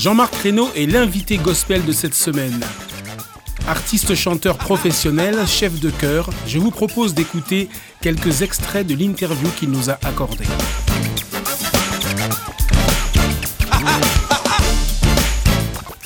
Jean-Marc 0.00 0.34
Reynaud 0.36 0.70
est 0.74 0.86
l'invité 0.86 1.36
gospel 1.36 1.84
de 1.84 1.92
cette 1.92 2.14
semaine. 2.14 2.58
Artiste 3.68 4.14
chanteur 4.14 4.56
professionnel, 4.56 5.46
chef 5.46 5.78
de 5.78 5.90
chœur, 5.90 6.30
je 6.46 6.58
vous 6.58 6.70
propose 6.70 7.12
d'écouter 7.12 7.68
quelques 8.00 8.40
extraits 8.40 8.86
de 8.86 8.94
l'interview 8.94 9.50
qu'il 9.58 9.68
nous 9.68 9.90
a 9.90 9.98
accordée. 10.02 10.46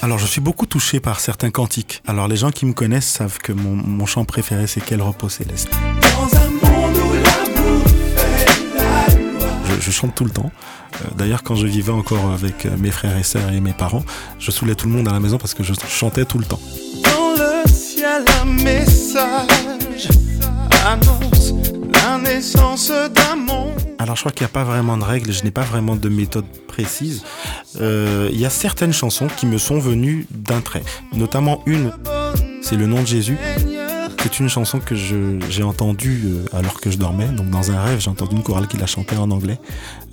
Alors 0.03 0.19
je 0.19 0.27
suis 0.27 0.41
beaucoup 0.41 0.67
touché 0.67 0.99
par 0.99 1.21
certains 1.21 1.51
cantiques. 1.51 2.03
Alors 2.05 2.27
les 2.27 2.37
gens 2.37 2.51
qui 2.51 2.67
me 2.67 2.73
connaissent 2.73 3.07
savent 3.07 3.39
que 3.39 3.53
mon, 3.53 4.07
chant 4.07 4.25
préféré 4.25 4.67
c'est 4.67 4.81
Quel 4.81 5.03
repos 5.03 5.29
céleste. 5.29 5.71
Je, 9.67 9.81
je, 9.81 9.91
chante 9.93 10.17
tout 10.17 10.25
le 10.25 10.31
temps. 10.31 10.51
Euh, 11.03 11.09
d'ailleurs 11.17 11.43
quand 11.43 11.57
je 11.57 11.67
vivais 11.67 11.93
encore 11.93 12.31
avec 12.31 12.67
euh, 12.67 12.77
mes 12.79 12.91
frères 12.91 13.17
et 13.17 13.23
sœurs 13.23 13.51
et 13.53 13.61
mes 13.61 13.73
parents, 13.73 14.05
je 14.39 14.51
saoulais 14.51 14.75
tout 14.75 14.87
le 14.87 14.93
monde 14.93 15.09
à 15.09 15.13
la 15.13 15.21
maison 15.21 15.39
parce 15.39 15.55
que 15.55 15.63
je 15.63 15.73
chantais 15.89 16.25
tout 16.25 16.39
le 16.39 16.45
temps. 16.45 16.61
Dans 17.03 17.33
le 17.37 17.69
ciel 17.69 18.25
un 18.41 18.63
message 18.63 20.09
annonce 20.87 21.53
la 21.93 22.19
naissance 22.19 22.89
d'un 22.91 23.37
monde. 23.37 23.73
Alors 23.99 24.17
je 24.17 24.23
crois 24.23 24.33
qu'il 24.33 24.45
n'y 24.45 24.51
a 24.51 24.53
pas 24.53 24.65
vraiment 24.65 24.97
de 24.97 25.05
règles, 25.05 25.33
je 25.33 25.45
n'ai 25.45 25.51
pas 25.51 25.63
vraiment 25.63 25.97
de 25.97 26.09
méthode 26.09 26.45
précise. 26.69 27.23
Euh, 27.81 28.29
il 28.33 28.39
y 28.39 28.47
a 28.47 28.51
certaines 28.51 28.93
chansons 28.93 29.29
qui 29.35 29.47
me 29.47 29.59
sont 29.59 29.79
venues 29.79 30.27
d'un 30.31 30.61
trait, 30.61 30.83
notamment 31.13 31.63
une, 31.67 31.91
c'est 32.61 32.77
le 32.77 32.87
nom 32.87 33.01
de 33.01 33.07
Jésus. 33.07 33.39
C'est 34.25 34.41
une 34.41 34.49
chanson 34.49 34.81
que 34.81 34.95
j'ai 34.95 35.63
entendue 35.63 36.23
euh, 36.25 36.59
alors 36.59 36.81
que 36.81 36.91
je 36.91 36.97
dormais. 36.97 37.27
Donc 37.27 37.51
dans 37.51 37.71
un 37.71 37.83
rêve, 37.83 38.01
j'ai 38.01 38.09
entendu 38.09 38.35
une 38.35 38.43
chorale 38.43 38.67
qui 38.67 38.79
la 38.79 38.87
chantait 38.87 39.19
en 39.19 39.31
anglais. 39.31 39.59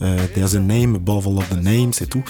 Euh, 0.02 0.27
There's 0.35 0.53
a 0.53 0.59
name 0.59 0.95
above 0.95 1.27
all 1.27 1.38
of 1.38 1.47
the 1.47 1.55
names, 1.55 1.93
c'est 1.93 2.07
tout. 2.07 2.21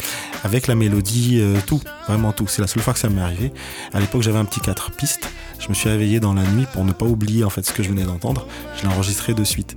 Avec 0.44 0.68
la 0.68 0.76
mélodie, 0.76 1.40
euh, 1.42 1.58
tout, 1.66 1.82
vraiment 2.08 2.34
tout. 2.34 2.46
C'est 2.48 2.62
la 2.62 2.68
seule 2.68 2.84
fois 2.84 2.94
que 2.94 3.00
ça 3.00 3.10
m'est 3.10 3.20
arrivé. 3.20 3.52
À 3.94 4.00
l'époque, 4.00 4.22
j'avais 4.22 4.38
un 4.38 4.46
petit 4.46 4.60
4 4.60 4.92
pistes. 4.92 5.28
Je 5.58 5.70
me 5.70 5.74
suis 5.74 5.90
réveillé 5.90 6.20
dans 6.20 6.36
la 6.36 6.44
nuit 6.44 6.68
pour 6.72 6.86
ne 6.86 6.92
pas 6.92 7.06
oublier 7.06 7.44
en 7.44 7.50
fait 7.50 7.66
ce 7.66 7.74
que 7.74 7.82
je 7.82 7.90
venais 7.90 8.04
d'entendre. 8.04 8.46
Je 8.78 8.84
l'ai 8.84 8.94
enregistré 8.94 9.34
de 9.34 9.44
suite. 9.44 9.76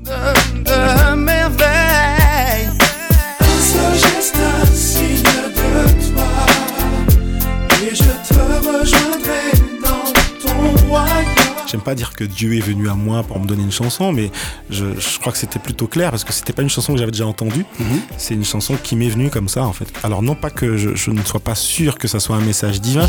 J'aime 11.75 11.83
pas 11.83 11.97
dire 11.97 12.13
que 12.13 12.23
Dieu 12.23 12.55
est 12.55 12.61
venu 12.61 12.89
à 12.89 12.95
moi 12.95 13.25
pour 13.25 13.41
me 13.41 13.47
donner 13.47 13.65
une 13.65 13.73
chanson, 13.73 14.13
mais 14.13 14.31
je, 14.71 14.85
je 14.97 15.19
crois 15.19 15.33
que 15.33 15.39
c'était 15.39 15.59
plutôt 15.59 15.89
clair 15.89 16.11
parce 16.11 16.23
que 16.23 16.33
c'était 16.33 16.53
pas 16.53 16.63
une 16.63 16.71
chanson 16.71 16.93
que 16.93 17.01
j'avais 17.01 17.11
déjà 17.11 17.27
entendue. 17.27 17.67
C'est 18.17 18.35
une 18.35 18.45
chanson 18.45 18.77
qui 18.81 18.95
m'est 18.95 19.09
venue 19.09 19.29
comme 19.29 19.49
ça 19.49 19.65
en 19.65 19.73
fait. 19.73 19.89
Alors 20.05 20.23
non 20.23 20.37
pas 20.37 20.51
que 20.51 20.77
je, 20.77 20.95
je, 20.95 21.11
ne 21.11 21.21
sois 21.23 21.41
pas 21.41 21.57
sûr 21.57 21.99
que 21.99 22.07
ça 22.07 22.21
soit 22.21 22.37
un 22.37 22.43
message 22.43 22.81
divin. 22.81 23.09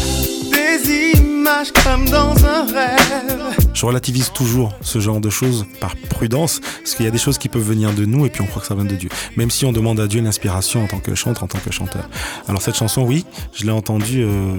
Des 0.52 1.20
images 1.20 1.72
comme 1.84 2.10
dans 2.10 2.34
un 2.44 2.66
rêve. 2.66 3.40
Je 3.76 3.86
relativise 3.86 4.32
toujours 4.32 4.74
ce 4.82 5.00
genre 5.00 5.20
de 5.20 5.30
choses 5.30 5.68
par 5.80 5.96
prudence, 5.96 6.60
parce 6.60 6.96
qu'il 6.96 7.06
y 7.06 7.08
a 7.08 7.12
des 7.12 7.20
choses 7.20 7.38
qui 7.38 7.50
peuvent 7.50 7.62
venir 7.62 7.94
de 7.94 8.06
nous 8.06 8.26
et 8.26 8.32
puis 8.32 8.42
on 8.42 8.48
croit 8.48 8.64
que 8.64 8.68
ça 8.68 8.74
vient 8.74 8.84
de 8.84 8.96
Dieu. 8.96 9.10
Même 9.36 9.52
si 9.52 9.66
on 9.66 9.74
demande 9.74 10.00
à 10.00 10.08
Dieu 10.08 10.22
l'inspiration 10.22 10.84
en 10.84 10.88
tant 10.88 11.00
que 11.00 11.14
chanteur, 11.14 11.44
en 11.44 11.48
tant 11.48 11.60
que 11.60 11.72
chanteur. 11.72 12.10
Alors 12.48 12.64
cette 12.64 12.78
chanson, 12.78 13.04
oui, 13.04 13.28
je 13.54 13.66
l'ai 13.66 13.72
entendue 13.72 14.24
euh, 14.24 14.56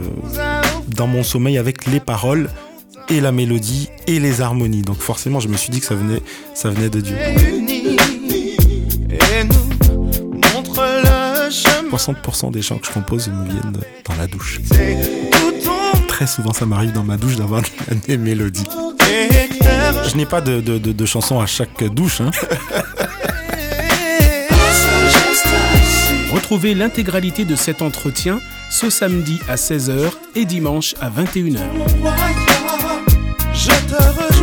dans 0.86 1.08
mon 1.08 1.24
sommeil 1.24 1.58
avec 1.58 1.86
les 1.86 1.98
paroles 1.98 2.48
et 3.08 3.20
la 3.20 3.32
mélodie 3.32 3.88
et 4.06 4.18
les 4.18 4.40
harmonies. 4.40 4.82
Donc 4.82 4.98
forcément, 4.98 5.40
je 5.40 5.48
me 5.48 5.56
suis 5.56 5.70
dit 5.70 5.80
que 5.80 5.86
ça 5.86 5.94
venait, 5.94 6.22
ça 6.54 6.70
venait 6.70 6.88
de 6.88 7.00
Dieu. 7.00 7.16
Unis, 7.48 7.96
et 9.10 9.44
nous 9.44 10.40
montre 10.54 10.82
le 10.82 11.50
chemin. 11.50 11.96
60% 11.96 12.50
des 12.52 12.62
chants 12.62 12.78
que 12.78 12.86
je 12.86 12.92
compose 12.92 13.28
me 13.28 13.44
viennent 13.44 13.72
dans 14.04 14.14
la 14.16 14.26
douche. 14.26 14.60
Très 16.08 16.26
souvent, 16.26 16.52
ça 16.52 16.66
m'arrive 16.66 16.92
dans 16.92 17.04
ma 17.04 17.16
douche 17.16 17.36
d'avoir 17.36 17.62
des 18.06 18.16
mélodies. 18.16 18.66
Je 20.08 20.16
n'ai 20.16 20.26
pas 20.26 20.40
de, 20.40 20.60
de, 20.60 20.78
de, 20.78 21.06
chansons 21.06 21.40
à 21.40 21.46
chaque 21.46 21.84
douche. 21.84 22.20
Hein. 22.20 22.30
Retrouvez 26.32 26.74
l'intégralité 26.74 27.44
de 27.44 27.56
cet 27.56 27.82
entretien 27.82 28.40
ce 28.70 28.90
samedi 28.90 29.40
à 29.48 29.54
16h 29.56 30.10
et 30.34 30.44
dimanche 30.44 30.94
à 31.00 31.08
21h. 31.08 31.60
Mon 33.86 33.96
royaume. 33.96 33.96
Je 33.96 33.96
te 33.96 34.02
rejoins 34.02 34.35